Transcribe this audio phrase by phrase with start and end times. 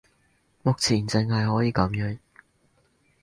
[0.63, 2.17] 目前淨係可以噉樣